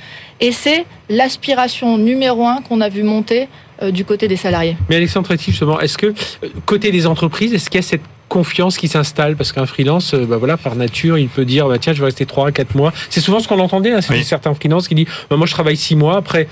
Et 0.41 0.53
c'est 0.53 0.85
l'aspiration 1.09 1.97
numéro 1.97 2.47
un 2.47 2.61
qu'on 2.61 2.83
a 2.83 2.91
vu 2.91 3.05
monter 3.05 3.49
euh, 3.83 3.91
du 3.91 4.05
côté 4.05 4.29
des 4.29 4.37
salariés. 4.37 4.77
Mais 4.91 4.97
Alexandre 4.97 5.35
justement, 5.39 5.81
est-ce 5.81 5.97
que, 5.97 6.09
euh, 6.09 6.49
côté 6.67 6.91
des 6.91 7.07
entreprises, 7.07 7.55
est-ce 7.55 7.71
qu'il 7.71 7.81
y 7.81 7.85
a 7.85 7.87
cette 7.87 8.03
confiance 8.29 8.77
qui 8.77 8.89
s'installe 8.89 9.37
parce 9.37 9.53
qu'un 9.53 9.67
freelance, 9.67 10.15
euh, 10.15 10.25
bah 10.27 10.37
voilà, 10.37 10.57
par 10.57 10.77
nature, 10.77 11.19
il 11.19 11.29
peut 11.29 11.45
dire 11.45 11.69
bah 11.69 11.79
tiens, 11.79 11.93
je 11.93 12.01
vais 12.01 12.07
rester 12.07 12.27
3 12.27 12.53
4 12.53 12.75
mois. 12.75 12.93
C'est 13.11 13.21
souvent 13.21 13.41
ce 13.41 13.49
qu'on 13.49 13.59
entendait, 13.59 13.93
hein, 13.93 14.01
c'est 14.01 14.23
certains 14.23 14.55
freelances 14.55 14.89
qui 14.89 14.95
disent 14.95 15.09
bah, 15.31 15.37
moi 15.37 15.47
je 15.47 15.53
travaille 15.53 15.77
6 15.77 15.97
mois 15.97 16.17
après 16.17 16.49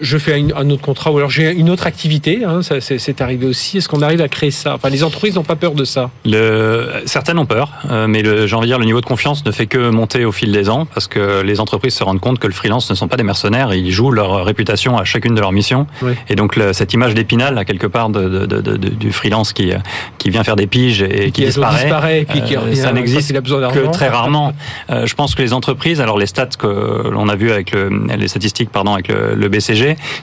je 0.00 0.18
fais 0.18 0.44
un, 0.54 0.70
autre 0.70 0.82
contrat 0.82 1.10
ou 1.10 1.18
alors 1.18 1.30
j'ai 1.30 1.52
une 1.52 1.70
autre 1.70 1.86
activité. 1.86 2.44
Hein, 2.44 2.62
ça, 2.62 2.80
c'est, 2.80 3.20
arrivé 3.20 3.46
aussi. 3.46 3.78
Est-ce 3.78 3.88
qu'on 3.88 4.02
arrive 4.02 4.20
à 4.20 4.28
créer 4.28 4.50
ça? 4.50 4.74
Enfin, 4.74 4.90
les 4.90 5.04
entreprises 5.04 5.36
n'ont 5.36 5.42
pas 5.42 5.56
peur 5.56 5.72
de 5.72 5.84
ça. 5.84 6.10
Le, 6.24 7.02
certaines 7.06 7.38
ont 7.38 7.46
peur, 7.46 7.70
euh, 7.90 8.06
mais 8.06 8.22
le, 8.22 8.46
j'ai 8.46 8.56
envie 8.56 8.66
de 8.66 8.72
dire 8.72 8.78
le 8.78 8.84
niveau 8.84 9.00
de 9.00 9.06
confiance 9.06 9.44
ne 9.44 9.50
fait 9.50 9.66
que 9.66 9.90
monter 9.90 10.24
au 10.24 10.32
fil 10.32 10.52
des 10.52 10.68
ans 10.68 10.86
parce 10.86 11.06
que 11.06 11.42
les 11.42 11.60
entreprises 11.60 11.94
se 11.94 12.04
rendent 12.04 12.20
compte 12.20 12.38
que 12.38 12.46
le 12.46 12.52
freelance 12.52 12.90
ne 12.90 12.94
sont 12.94 13.08
pas 13.08 13.16
des 13.16 13.22
mercenaires. 13.22 13.72
Ils 13.74 13.90
jouent 13.90 14.10
leur 14.10 14.44
réputation 14.44 14.98
à 14.98 15.04
chacune 15.04 15.34
de 15.34 15.40
leurs 15.40 15.52
missions. 15.52 15.86
Et 16.28 16.34
donc 16.34 16.58
cette 16.72 16.92
image 16.92 17.14
d'épinal, 17.14 17.56
à 17.58 17.64
quelque 17.64 17.86
part, 17.86 18.10
de, 18.10 18.46
de, 18.46 18.60
de, 18.60 18.76
du 18.76 19.12
freelance 19.12 19.52
qui 19.52 19.72
qui 20.18 20.30
vient 20.30 20.44
faire 20.44 20.56
des 20.56 20.66
piges 20.66 21.02
et, 21.02 21.30
qui, 21.30 21.44
disparaît, 21.44 22.22
et 22.22 22.24
puis 22.24 22.42
qui 22.42 22.56
euh, 22.56 22.74
ça 22.74 22.92
n'existe 22.92 23.32
que 23.32 23.92
très 23.92 24.08
rarement. 24.08 24.52
Euh, 24.90 25.06
je 25.06 25.14
pense 25.14 25.34
que 25.34 25.42
les 25.42 25.52
entreprises, 25.52 26.00
alors 26.00 26.18
les 26.18 26.26
stats 26.26 26.46
que 26.58 27.08
l'on 27.10 27.28
a 27.28 27.36
vu 27.36 27.50
avec 27.50 27.72
le, 27.72 27.90
les 28.16 28.28
statistiques, 28.28 28.70
pardon, 28.70 28.94
avec 28.94 29.08
le, 29.08 29.34
le 29.34 29.48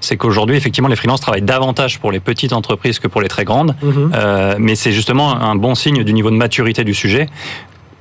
C'est 0.01 0.17
qu'aujourd'hui, 0.17 0.55
effectivement, 0.55 0.89
les 0.89 0.95
freelances 0.95 1.21
travaillent 1.21 1.41
davantage 1.41 1.99
pour 1.99 2.11
les 2.11 2.19
petites 2.19 2.53
entreprises 2.53 2.99
que 2.99 3.07
pour 3.07 3.21
les 3.21 3.27
très 3.27 3.45
grandes. 3.45 3.75
Mhm. 3.81 4.11
Euh, 4.13 4.55
mais 4.59 4.75
c'est 4.75 4.91
justement 4.91 5.35
un 5.35 5.55
bon 5.55 5.75
signe 5.75 6.03
du 6.03 6.13
niveau 6.13 6.31
de 6.31 6.35
maturité 6.35 6.83
du 6.83 6.93
sujet 6.93 7.27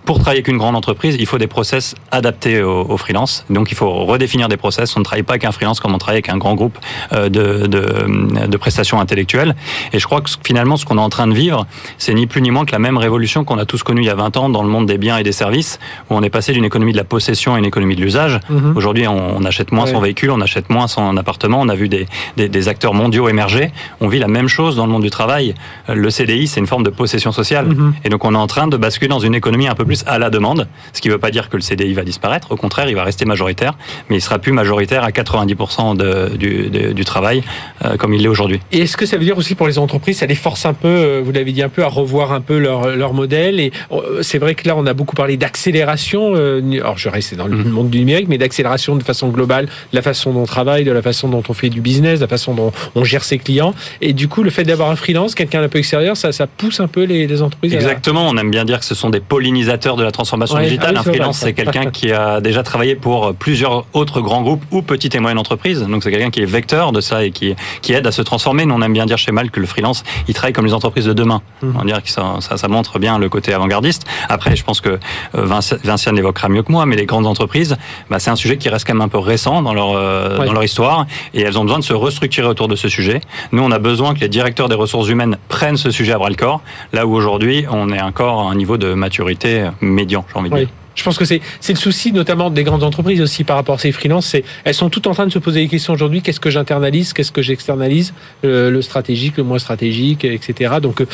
pour 0.05 0.19
travailler 0.19 0.39
avec 0.39 0.49
une 0.49 0.59
grande 0.59 0.77
entreprise, 0.77 1.17
il 1.19 1.27
faut 1.27 1.39
des 1.39 1.47
process 1.47 1.95
adaptés 2.11 2.63
aux, 2.63 2.97
freelance. 2.97 3.45
Donc 3.51 3.71
il 3.71 3.75
faut 3.77 4.05
redéfinir 4.05 4.49
des 4.49 4.57
process. 4.57 4.97
On 4.97 5.01
ne 5.01 5.05
travaille 5.05 5.23
pas 5.23 5.35
avec 5.35 5.45
un 5.45 5.53
freelance 5.53 5.81
comme 5.81 5.95
on 5.95 5.99
travaille 5.99 6.17
avec 6.17 6.29
un 6.29 6.39
grand 6.39 6.55
groupe 6.55 6.79
euh, 7.13 7.29
de, 7.29 7.67
de, 7.67 8.47
de 8.47 8.57
prestations 8.57 9.01
intellectuelles. 9.01 9.55
Et 9.93 9.99
je 9.99 10.07
crois 10.07 10.21
que 10.21 10.31
finalement, 10.45 10.77
ce 10.77 10.85
qu'on 10.85 10.99
est 10.99 11.03
en 11.03 11.09
train 11.09 11.27
de 11.27 11.35
vivre, 11.35 11.67
c'est 11.99 12.15
ni 12.15 12.27
plus 12.27 12.43
ni 12.43 12.51
moins 12.51 12.65
que 12.65 12.73
la 12.73 12.79
même 12.79 12.97
révolution 12.97 13.45
qu'on 13.45 13.59
a 13.59 13.65
tous 13.65 13.83
connue 13.83 14.03
il 14.03 14.07
y 14.07 14.11
a 14.11 14.15
20 14.15 14.37
ans 14.37 14.49
dans 14.49 14.63
le 14.63 14.69
monde 14.69 14.87
des 14.87 14.99
biens 14.99 15.19
et 15.19 15.23
des 15.23 15.33
services, 15.33 15.79
où 16.11 16.17
on 16.17 16.23
est 16.23 16.31
passé 16.31 16.53
d'une 16.53 16.65
économie 16.65 16.93
de 16.93 16.97
la 16.97 17.05
possession 17.05 17.55
à 17.55 17.59
une 17.59 17.65
économie 17.65 17.97
de 17.97 18.03
l'usage. 18.03 18.41
Mhm. 18.51 18.77
Aujourd'hui, 18.77 19.07
on, 19.07 19.45
achète 19.45 19.73
moins 19.73 19.87
son 19.87 20.01
véhicule, 20.01 20.31
on 20.31 20.41
achète 20.41 20.71
moins 20.71 20.87
son 20.87 21.17
appartement. 21.17 21.61
On 21.61 21.69
a 21.69 21.75
vu 21.75 21.89
des, 21.89 22.07
des, 22.37 22.49
des, 22.49 22.69
acteurs 22.69 22.95
mondiaux 22.95 23.29
émerger. 23.29 23.73
On 24.01 24.09
vit 24.09 24.19
la 24.19 24.29
même 24.29 24.49
chose 24.49 24.77
dans 24.77 24.87
le 24.87 24.93
monde 24.93 25.03
du 25.03 25.11
travail. 25.11 25.55
Le 25.89 26.11
CDI, 26.11 26.47
c'est 26.47 26.61
une 26.61 26.67
forme 26.67 26.85
de 26.85 26.91
possession 26.91 27.33
sociale. 27.33 27.67
Mhm. 27.67 27.95
Et 28.05 28.09
donc 28.09 28.25
on 28.25 28.35
est 28.35 28.39
en 28.39 28.47
train 28.47 28.67
de 28.67 28.77
basculer 28.77 29.09
dans 29.09 29.19
une 29.19 29.35
économie 29.35 29.69
un 29.69 29.75
peu 29.75 29.85
plus 29.85 29.92
plus 29.93 30.05
à 30.07 30.19
la 30.19 30.31
demande, 30.31 30.69
ce 30.95 31.03
qui 31.03 31.09
ne 31.09 31.13
veut 31.13 31.19
pas 31.19 31.31
dire 31.31 31.51
que 31.51 31.57
le 31.57 31.63
CDI 31.63 31.93
va 31.93 32.03
disparaître. 32.03 32.51
Au 32.51 32.57
contraire, 32.57 32.89
il 32.89 32.95
va 32.95 33.05
rester 33.05 33.27
majoritaire, 33.27 33.75
mais 34.09 34.17
il 34.17 34.21
sera 34.23 34.39
plus 34.39 34.53
majoritaire 34.53 35.05
à 35.05 35.11
90% 35.11 35.99
de, 35.99 36.35
du, 36.35 36.71
du, 36.95 37.05
travail 37.05 37.43
euh, 37.85 37.99
comme 37.99 38.15
il 38.15 38.23
l'est 38.23 38.29
aujourd'hui. 38.29 38.61
Et 38.73 38.81
est-ce 38.81 38.97
que 38.97 39.05
ça 39.05 39.19
veut 39.19 39.25
dire 39.25 39.37
aussi 39.37 39.55
pour 39.55 39.67
les 39.67 39.79
entreprises, 39.79 40.19
ça 40.19 40.27
les 40.27 40.35
force 40.35 40.65
un 40.65 40.73
peu, 40.73 40.89
euh, 40.89 41.21
vous 41.23 41.31
l'avez 41.31 41.53
dit 41.53 41.63
un 41.63 41.69
peu, 41.69 41.83
à 41.83 41.89
revoir 41.89 42.33
un 42.33 42.41
peu 42.41 42.57
leur, 42.57 42.97
leur 42.97 43.13
modèle 43.13 43.61
Et 43.61 43.71
euh, 43.93 44.23
c'est 44.23 44.39
vrai 44.39 44.55
que 44.55 44.67
là, 44.67 44.77
on 44.79 44.87
a 44.87 44.95
beaucoup 44.95 45.15
parlé 45.15 45.37
d'accélération. 45.37 46.35
alors, 46.35 46.97
je 46.97 47.11
reste 47.11 47.35
dans 47.35 47.47
le 47.47 47.59
mhm. 47.59 47.69
monde 47.69 47.91
du 47.91 47.99
numérique, 47.99 48.29
mais 48.31 48.39
d'accélération 48.39 48.97
de 48.97 49.03
façon 49.03 49.29
globale, 49.29 49.67
de 49.67 49.97
la 49.97 50.03
façon 50.03 50.33
dont 50.33 50.41
on 50.41 50.47
travaille, 50.47 50.85
de 50.85 50.93
la 50.93 51.03
façon 51.03 51.29
dont 51.29 51.43
on 51.47 51.53
fait 51.53 51.69
du 51.69 51.83
business, 51.83 52.21
de 52.21 52.25
la 52.25 52.29
façon 52.29 52.55
dont 52.55 52.73
on 52.95 53.05
gère 53.05 53.25
ses 53.25 53.37
clients. 53.37 53.75
Et 54.01 54.15
du 54.15 54.29
coup, 54.29 54.43
le 54.43 54.51
fait 54.51 54.65
d'avoir 54.65 54.91
un 54.91 54.97
freelance, 54.97 55.35
quelqu'un 55.35 55.61
d'un 55.61 55.69
peu 55.69 55.79
extérieur, 55.79 56.17
ça, 56.17 56.33
ça 56.33 56.47
pousse 56.47 56.81
un 56.81 56.89
peu 56.89 57.03
les, 57.03 57.27
les 57.27 57.43
entreprises. 57.43 57.75
Exactement. 57.75 58.27
On 58.27 58.39
aime 58.39 58.51
bien 58.51 58.65
dire 58.65 58.79
que 58.79 58.87
ce 58.87 58.95
sont 58.95 59.11
des 59.11 59.21
pollinisateurs 59.21 59.82
de 59.83 60.03
la 60.03 60.13
transformation 60.13 60.59
digitale. 60.59 60.95
Ah 60.97 61.01
un 61.01 61.03
freelance, 61.03 61.39
c'est 61.39 61.53
quelqu'un 61.53 61.91
qui 61.91 62.13
a 62.13 62.41
déjà 62.41 62.63
travaillé 62.63 62.95
pour 62.95 63.35
plusieurs 63.35 63.85
autres 63.93 64.21
grands 64.21 64.43
groupes 64.43 64.65
ou 64.71 64.83
petites 64.83 65.15
et 65.15 65.21
moyennes 65.21 65.39
entreprises. 65.39 65.83
Donc 65.83 66.03
c'est 66.03 66.11
quelqu'un 66.11 66.31
qui 66.31 66.41
est 66.41 66.47
vecteur 66.47 66.93
de 66.93 67.01
ça 67.01 67.25
et 67.25 67.31
qui, 67.31 67.55
qui 67.83 67.93
aide 67.93 68.07
à 68.07 68.13
se 68.13 68.23
transformer. 68.23 68.65
Nous, 68.65 68.75
on 68.75 68.83
aime 68.83 68.93
bien 68.93 69.07
dire 69.07 69.19
chez 69.19 69.33
Mal 69.33 69.51
que 69.51 69.61
le 69.61 69.67
freelance, 69.67 70.05
il 70.29 70.35
travaille 70.35 70.53
comme 70.53 70.67
les 70.67 70.75
entreprises 70.75 71.07
de 71.07 71.13
demain. 71.13 71.43
Mmh. 71.63 71.71
On 71.81 71.85
dire 71.85 72.03
que 72.03 72.11
ça, 72.11 72.37
ça, 72.41 72.57
ça, 72.57 72.69
montre 72.69 72.99
bien 72.99 73.19
le 73.19 73.29
côté 73.29 73.53
avant-gardiste. 73.53 74.05
Après, 74.29 74.55
je 74.57 74.65
pense 74.65 74.81
que 74.81 74.99
euh, 75.35 75.61
Vinciane 75.85 76.19
évoquera 76.19 76.49
mieux 76.49 76.63
que 76.63 76.71
moi, 76.71 76.87
mais 76.87 76.97
les 76.97 77.07
grandes 77.07 77.27
entreprises, 77.27 77.77
bah, 78.11 78.19
c'est 78.19 78.31
un 78.31 78.37
sujet 78.37 78.57
qui 78.57 78.69
reste 78.69 78.87
quand 78.87 78.95
même 78.95 79.03
un 79.03 79.09
peu 79.09 79.19
récent 79.19 79.63
dans 79.63 79.75
leur, 79.75 79.93
euh, 79.97 80.45
dans 80.45 80.53
leur 80.53 80.65
histoire 80.65 81.07
et 81.35 81.43
elles 81.43 81.59
ont 81.59 81.65
besoin 81.65 81.79
de 81.79 81.85
se 81.85 81.93
restructurer 81.93 82.47
autour 82.47 82.69
de 82.69 82.77
ce 82.77 82.89
sujet. 82.89 83.21
Nous, 83.53 83.63
on 83.63 83.71
a 83.71 83.79
besoin 83.79 84.15
que 84.15 84.21
les 84.21 84.29
directeurs 84.29 84.69
des 84.69 84.75
ressources 84.75 85.09
humaines 85.09 85.39
prennent 85.49 85.77
ce 85.77 85.91
sujet 85.91 86.13
à 86.13 86.19
bras 86.19 86.29
le 86.29 86.37
corps, 86.37 86.61
là 86.93 87.07
où 87.07 87.15
aujourd'hui, 87.15 87.65
on 87.71 87.91
est 87.91 88.01
encore 88.01 88.41
à 88.41 88.51
un 88.51 88.55
niveau 88.55 88.77
de 88.77 88.95
maturité 88.95 89.69
médian, 89.81 90.25
j'ai 90.33 90.39
envie 90.39 90.51
de 90.51 90.57
dire. 90.57 90.69
Je 90.95 91.03
pense 91.03 91.17
que 91.17 91.25
c'est 91.25 91.41
le 91.69 91.75
souci 91.75 92.13
notamment 92.13 92.51
des 92.51 92.65
grandes 92.65 92.83
entreprises 92.83 93.21
aussi 93.21 93.45
par 93.45 93.57
rapport 93.57 93.77
à 93.77 93.79
ces 93.79 93.93
freelances. 93.93 94.27
C'est 94.27 94.45
elles 94.65 94.75
sont 94.75 94.91
toutes 94.91 95.07
en 95.07 95.15
train 95.15 95.27
de 95.27 95.33
se 95.33 95.39
poser 95.39 95.61
des 95.61 95.69
questions 95.69 95.93
aujourd'hui. 95.93 96.23
Qu'est-ce 96.23 96.41
que 96.41 96.51
j'internalise? 96.51 97.13
Qu'est-ce 97.13 97.33
que 97.33 97.43
j'externalise? 97.43 98.13
Euh, 98.45 98.71
Le 98.71 98.83
stratégique, 98.83 99.37
le 99.37 99.43
moins 99.43 99.59
stratégique, 99.59 100.25
etc. 100.25 100.75
Donc 100.83 101.01
euh, 101.01 101.07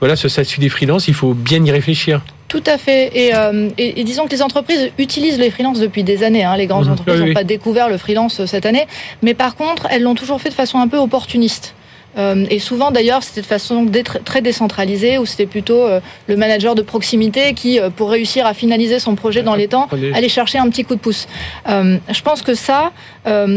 voilà, 0.00 0.16
ce 0.16 0.28
statut 0.28 0.60
des 0.60 0.68
freelances, 0.68 1.08
il 1.08 1.14
faut 1.14 1.34
bien 1.34 1.64
y 1.64 1.70
réfléchir. 1.70 2.20
Tout 2.48 2.62
à 2.66 2.76
fait. 2.76 3.10
Et, 3.14 3.34
euh, 3.34 3.70
et, 3.78 4.04
disons 4.04 4.26
que 4.26 4.30
les 4.30 4.42
entreprises 4.42 4.90
utilisent 4.98 5.38
les 5.38 5.50
freelances 5.50 5.80
depuis 5.80 6.04
des 6.04 6.22
années. 6.22 6.44
Hein. 6.44 6.56
Les 6.58 6.66
grandes 6.66 6.86
mhm. 6.86 6.92
entreprises 6.92 7.20
n'ont 7.20 7.32
pas 7.32 7.44
découvert 7.44 7.88
le 7.88 7.96
freelance 7.96 8.44
cette 8.44 8.66
année. 8.66 8.86
Mais 9.22 9.32
par 9.32 9.56
contre, 9.56 9.86
elles 9.90 10.02
l'ont 10.02 10.14
toujours 10.14 10.40
fait 10.40 10.50
de 10.50 10.54
façon 10.54 10.78
un 10.78 10.88
peu 10.88 10.98
opportuniste. 10.98 11.74
Euh, 12.18 12.44
et 12.50 12.58
souvent 12.58 12.90
d'ailleurs 12.90 13.22
c'était 13.22 13.40
de 13.40 13.46
façon 13.46 13.86
très 14.24 14.42
décentralisée 14.42 15.16
où 15.18 15.24
c'était 15.24 15.46
plutôt 15.46 15.82
euh, 15.82 16.00
le 16.26 16.36
manager 16.36 16.74
de 16.74 16.82
proximité 16.82 17.54
qui, 17.54 17.80
euh, 17.80 17.88
pour 17.88 18.10
réussir 18.10 18.46
à 18.46 18.52
finaliser 18.52 18.98
son 18.98 19.14
projet 19.14 19.42
dans 19.42 19.54
les 19.54 19.68
temps, 19.68 19.88
allait 20.14 20.28
chercher 20.28 20.58
un 20.58 20.68
petit 20.68 20.84
coup 20.84 20.94
de 20.94 21.00
pouce. 21.00 21.26
je 21.66 22.22
pense 22.22 22.42
que 22.42 22.54
ça, 22.54 22.92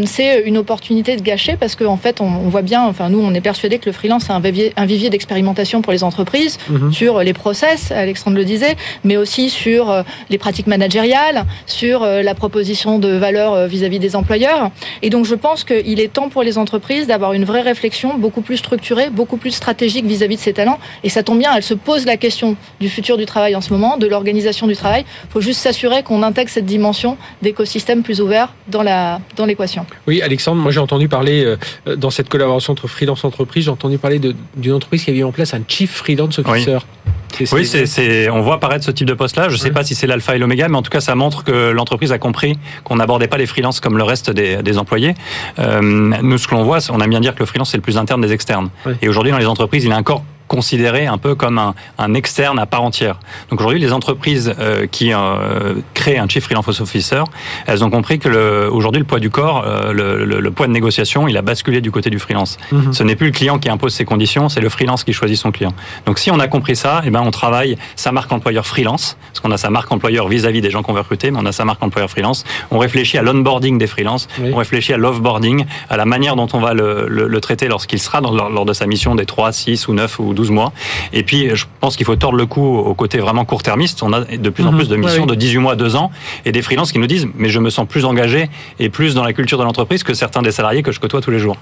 c'est 0.06 0.42
une 0.42 0.58
opportunité 0.58 1.16
de 1.16 1.22
gâcher 1.22 1.58
parce 1.60 1.76
qu'en 1.76 1.94
en 1.94 1.98
fait 1.98 2.22
on, 2.22 2.30
voit 2.50 2.62
bien, 2.62 2.84
enfin 2.84 3.10
nous 3.10 3.20
on 3.20 3.34
est 3.34 3.42
persuadé 3.42 3.80
que 3.80 3.86
le 3.88 3.92
freelance 3.92 4.26
c'est 4.28 4.34
un 4.34 4.40
vivier, 4.40 4.74
un 4.78 4.86
vivier 4.86 5.10
d'expérimentation 5.10 5.82
pour 5.82 5.92
les 5.92 6.04
entreprises 6.04 6.58
mhm. 6.70 6.92
sur 6.92 7.24
les 7.24 7.34
process, 7.34 7.92
Alexandre 7.92 8.38
le 8.38 8.46
disait, 8.46 8.76
mais 9.04 9.18
aussi 9.18 9.50
sur 9.50 10.04
les 10.30 10.38
pratiques 10.38 10.68
managériales, 10.68 11.46
sur 11.66 12.06
la 12.06 12.36
proposition 12.36 13.00
de 13.00 13.10
valeur 13.10 13.68
vis-à-vis 13.68 14.00
des 14.00 14.16
employeurs. 14.16 14.72
Et 15.02 15.10
donc 15.10 15.26
je 15.26 15.36
pense 15.36 15.64
qu'il 15.64 16.00
est 16.00 16.14
temps 16.14 16.30
pour 16.30 16.44
les 16.44 16.58
entreprises 16.58 17.08
d'avoir 17.08 17.34
une 17.34 17.46
vraie 17.46 17.62
réflexion 17.62 18.18
beaucoup 18.18 18.42
plus 18.46 18.58
structurée, 18.58 19.10
beaucoup 19.10 19.36
plus 19.36 19.52
stratégique 19.52 20.06
vis-à-vis 20.06 20.38
de 20.38 20.42
ses 20.42 20.54
talents. 20.54 20.80
Et 21.04 21.10
ça 21.10 21.24
tombe 21.24 21.40
bien, 21.40 21.54
elle 21.54 21.64
se 21.64 21.74
pose 21.74 22.06
la 22.06 22.16
question 22.16 22.56
du 22.80 22.88
futur 22.88 23.18
du 23.18 23.26
travail 23.26 23.56
en 23.56 23.62
ce 23.62 23.74
moment, 23.74 23.98
de 23.98 24.08
l'organisation 24.08 24.68
du 24.68 24.76
travail. 24.76 25.04
Il 25.26 25.32
faut 25.32 25.42
juste 25.42 25.60
s'assurer 25.60 26.04
qu'on 26.04 26.24
intègre 26.24 26.50
cette 26.50 26.66
dimension 26.66 27.18
d'écosystème 27.42 28.04
plus 28.04 28.22
ouvert 28.22 28.54
dans 28.70 28.84
la 28.84 29.20
dans 29.36 29.46
l'équation. 29.46 29.86
Oui, 30.08 30.22
Alexandre, 30.22 30.62
moi 30.62 30.72
j'ai 30.72 30.80
entendu 30.80 31.10
parler 31.10 31.44
euh, 31.44 31.96
dans 31.98 32.12
cette 32.12 32.30
collaboration 32.30 32.72
entre 32.72 32.88
freelance 32.88 33.26
entreprise, 33.26 33.66
j'ai 33.66 33.72
entendu 33.72 33.98
parler 33.98 34.20
d'une 34.56 34.74
entreprise 34.74 35.04
qui 35.04 35.10
avait 35.10 35.20
mis 35.20 35.24
en 35.24 35.32
place 35.32 35.54
un 35.54 35.62
chief 35.68 35.92
freelance 35.92 36.40
officer. 36.40 36.76
Oui, 36.76 37.12
c'est, 37.44 38.30
on 38.30 38.42
voit 38.42 38.56
apparaître 38.56 38.86
ce 38.86 38.92
type 38.92 39.08
de 39.08 39.14
poste-là. 39.14 39.50
Je 39.50 39.54
ne 39.54 39.60
sais 39.60 39.72
pas 39.72 39.84
si 39.84 39.96
c'est 39.96 40.08
l'alpha 40.08 40.36
et 40.36 40.40
l'oméga, 40.40 40.68
mais 40.68 40.78
en 40.78 40.82
tout 40.82 40.92
cas, 40.92 41.02
ça 41.02 41.16
montre 41.16 41.44
que 41.44 41.72
l'entreprise 41.72 42.12
a 42.12 42.18
compris 42.18 42.58
qu'on 42.84 42.96
n'abordait 42.96 43.28
pas 43.28 43.38
les 43.38 43.46
freelances 43.46 43.80
comme 43.80 43.98
le 43.98 44.04
reste 44.04 44.30
des, 44.30 44.62
des 44.64 44.78
employés. 44.78 45.14
Euh, 45.60 45.82
nous, 45.82 46.38
ce 46.38 46.48
que 46.48 46.56
l'on 46.56 46.64
voit, 46.64 46.80
on 46.90 47.00
aime 47.00 47.10
bien 47.10 47.20
dire 47.20 47.36
que 47.36 47.40
le 47.40 47.46
freelance, 47.46 47.72
c'est 47.72 47.78
le 47.78 47.84
plus 47.84 47.98
interne 47.98 48.22
des 48.22 48.32
externes. 48.32 48.70
Et 49.02 49.10
aujourd'hui, 49.10 49.32
dans 49.32 49.38
les 49.38 49.48
entreprises, 49.48 49.84
il 49.84 49.92
est 49.92 49.96
encore 49.96 50.24
considéré 50.56 51.06
un 51.06 51.18
peu 51.18 51.36
comme 51.36 51.58
un, 51.58 51.76
un 51.98 52.14
externe 52.14 52.60
à 52.60 52.66
part 52.66 52.82
entière. 52.82 53.20
Donc 53.50 53.60
aujourd'hui, 53.60 53.82
les 53.82 53.92
entreprises 53.92 54.54
euh, 54.58 54.88
qui 54.88 55.14
euh, 55.14 55.76
créent 55.94 56.18
un 56.18 56.30
chief 56.30 56.46
freelance 56.46 56.80
officer, 56.80 57.24
elles 57.68 57.84
ont 57.84 57.90
compris 57.90 58.20
que 58.20 58.70
aujourd'hui 58.70 59.00
le 59.00 59.06
poids 59.06 59.20
du 59.20 59.30
corps, 59.30 59.66
euh, 59.68 59.92
le, 59.92 60.24
le, 60.24 60.40
le, 60.40 60.52
poids 60.52 60.68
de 60.68 60.72
négociation, 60.72 61.28
il 61.28 61.36
a 61.36 61.42
basculé 61.42 61.82
du 61.82 61.92
côté 61.92 62.10
du 62.10 62.20
freelance. 62.20 62.58
Mhm. 62.72 62.94
Ce 62.94 63.04
n'est 63.04 63.18
plus 63.18 63.28
le 63.28 63.34
client 63.34 63.60
qui 63.60 63.70
impose 63.70 63.94
ses 63.94 64.06
conditions, 64.06 64.48
c'est 64.48 64.62
le 64.62 64.70
freelance 64.70 65.04
qui 65.04 65.12
choisit 65.12 65.38
son 65.38 65.52
client. 65.52 65.74
Donc 66.06 66.20
si 66.20 66.32
on 66.32 66.40
a 66.40 66.48
compris 66.48 66.78
ça, 66.78 67.02
eh 67.06 67.10
ben 67.10 67.22
on 67.22 67.32
travaille 67.32 67.78
sa 67.98 68.14
marque 68.14 68.32
employeur 68.32 68.66
freelance, 68.66 69.18
parce 69.28 69.42
qu'on 69.42 69.52
a 69.52 69.58
sa 69.58 69.70
marque 69.70 69.92
employeur 69.92 70.30
vis-à-vis 70.30 70.62
des 70.62 70.72
gens 70.72 70.84
qu'on 70.84 70.94
veut 70.94 71.02
recruter, 71.02 71.32
mais 71.32 71.40
on 71.42 71.46
a 71.46 71.52
sa 71.52 71.66
marque 71.66 71.84
employeur 71.84 72.10
freelance. 72.10 72.46
On 72.72 72.78
réfléchit 72.78 73.18
à 73.18 73.24
l'onboarding 73.24 73.78
des 73.78 73.88
freelances, 73.88 74.30
on 74.40 74.56
réfléchit 74.56 74.94
à 74.94 74.98
l'offboarding, 74.98 75.66
à 75.90 75.98
la 75.98 76.06
manière 76.06 76.38
dont 76.38 76.48
on 76.54 76.60
va 76.60 76.74
le, 76.74 77.08
le 77.10 77.42
traiter 77.42 77.68
lorsqu'il 77.68 78.00
sera 78.00 78.22
dans, 78.22 78.32
lors 78.32 78.66
de 78.66 78.74
sa 78.74 78.88
mission 78.88 79.16
des 79.16 79.26
3, 79.26 79.52
6 79.52 79.88
ou 79.90 79.94
9 79.94 80.20
ou 80.20 80.34
12 80.34 80.45
mois. 80.52 80.74
Et 81.14 81.24
puis, 81.24 81.56
je 81.56 81.66
pense 81.80 81.96
qu'il 81.96 82.06
faut 82.06 82.16
tordre 82.16 82.38
le 82.38 82.46
cou 82.46 82.62
au 82.62 82.94
côté 82.94 83.20
vraiment 83.20 83.46
court-termiste. 83.46 84.04
On 84.04 84.14
a 84.14 84.22
de 84.22 84.50
plus 84.50 84.66
en 84.66 84.72
mhm. 84.72 84.78
plus 84.78 84.90
de 84.90 84.96
missions 84.96 85.26
de 85.26 85.36
18 85.36 85.58
mois, 85.60 85.76
2 85.76 85.96
ans, 85.96 86.12
et 86.46 86.52
des 86.52 86.62
freelances 86.62 86.92
qui 86.92 87.00
nous 87.00 87.08
disent, 87.08 87.28
mais 87.36 87.50
je 87.50 87.60
me 87.60 87.70
sens 87.70 87.88
plus 87.88 88.06
engagé 88.06 88.50
et 88.80 88.90
plus 88.90 89.16
dans 89.16 89.24
la 89.24 89.34
culture 89.34 89.58
de 89.58 89.64
l'entreprise 89.64 90.04
que 90.04 90.14
certains 90.14 90.42
des 90.42 90.52
salariés 90.52 90.84
que 90.84 90.92
je 90.92 91.00
côtoie 91.00 91.22
tous 91.22 91.32
les 91.32 91.40
jours. 91.40 91.58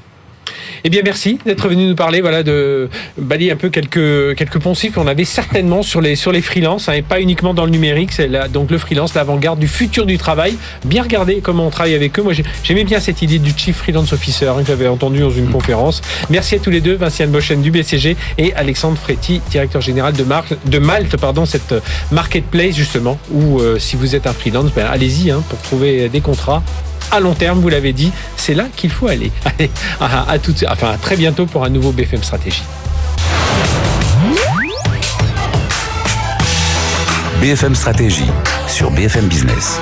Eh 0.83 0.89
bien, 0.89 1.01
merci 1.03 1.39
d'être 1.45 1.67
venu 1.67 1.87
nous 1.87 1.95
parler, 1.95 2.21
voilà, 2.21 2.43
de 2.43 2.89
balayer 3.17 3.51
un 3.51 3.55
peu 3.55 3.69
quelques 3.69 4.35
quelques 4.35 4.59
poncifs 4.59 4.93
qu'on 4.93 5.07
avait 5.07 5.25
certainement 5.25 5.81
sur 5.83 6.01
les 6.01 6.15
sur 6.15 6.31
les 6.31 6.41
freelances, 6.41 6.89
hein, 6.89 6.93
et 6.93 7.01
pas 7.01 7.19
uniquement 7.19 7.53
dans 7.53 7.65
le 7.65 7.71
numérique. 7.71 8.11
C'est 8.11 8.29
donc 8.51 8.71
le 8.71 8.77
freelance, 8.77 9.13
l'avant-garde 9.13 9.59
du 9.59 9.67
futur 9.67 10.05
du 10.05 10.17
travail. 10.17 10.55
Bien 10.85 11.03
regarder 11.03 11.39
comment 11.41 11.67
on 11.67 11.69
travaille 11.69 11.95
avec 11.95 12.17
eux. 12.19 12.23
Moi, 12.23 12.33
j'aimais 12.63 12.83
bien 12.83 12.99
cette 12.99 13.21
idée 13.21 13.39
du 13.39 13.51
chief 13.55 13.77
freelance 13.77 14.13
officer 14.13 14.47
hein, 14.47 14.61
que 14.61 14.67
j'avais 14.67 14.87
entendu 14.87 15.19
dans 15.19 15.29
une 15.29 15.49
conférence. 15.49 16.01
Merci 16.29 16.55
à 16.55 16.59
tous 16.59 16.69
les 16.69 16.81
deux, 16.81 16.95
Vinciane 16.95 17.31
Bochen 17.31 17.61
du 17.61 17.71
BCG 17.71 18.15
et 18.37 18.53
Alexandre 18.53 18.97
Fréty, 18.97 19.41
directeur 19.49 19.81
général 19.81 20.13
de, 20.13 20.25
de 20.65 20.79
Malte, 20.79 21.17
pardon, 21.17 21.45
cette 21.45 21.75
marketplace 22.11 22.75
justement 22.75 23.17
où 23.31 23.59
euh, 23.59 23.79
si 23.79 23.95
vous 23.95 24.15
êtes 24.15 24.27
un 24.27 24.33
freelance, 24.33 24.71
ben, 24.73 24.85
allez-y 24.85 25.31
hein, 25.31 25.43
pour 25.49 25.59
trouver 25.61 26.09
des 26.09 26.21
contrats 26.21 26.63
à 27.11 27.19
long 27.19 27.33
terme, 27.33 27.59
vous 27.59 27.69
l'avez 27.69 27.93
dit, 27.93 28.11
c'est 28.37 28.53
là 28.53 28.65
qu'il 28.75 28.89
faut 28.89 29.07
aller. 29.07 29.31
Allez, 29.45 29.71
à, 29.99 30.35
enfin, 30.69 30.97
très 31.01 31.15
bientôt 31.15 31.45
pour 31.45 31.63
un 31.63 31.69
nouveau 31.69 31.91
BFM 31.91 32.23
Stratégie. 32.23 32.63
BFM 37.41 37.75
Stratégie 37.75 38.31
sur 38.67 38.89
BFM 38.91 39.27
Business. 39.27 39.79